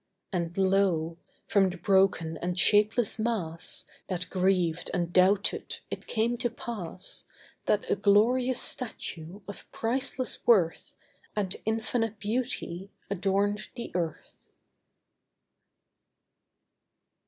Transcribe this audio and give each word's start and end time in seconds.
And 0.33 0.57
lo! 0.57 1.19
from 1.47 1.69
the 1.69 1.77
broken 1.77 2.39
and 2.41 2.57
shapeless 2.57 3.19
mass 3.19 3.85
That 4.07 4.31
grieved 4.31 4.89
and 4.95 5.13
doubted, 5.13 5.77
it 5.91 6.07
came 6.07 6.39
to 6.39 6.49
pass 6.49 7.25
That 7.67 7.87
a 7.87 7.95
glorious 7.95 8.59
statue 8.59 9.41
of 9.47 9.71
priceless 9.71 10.43
worth 10.47 10.95
And 11.35 11.55
infinite 11.65 12.17
beauty, 12.17 12.89
adorned 13.11 13.69
the 13.75 13.91
earth. 13.93 14.49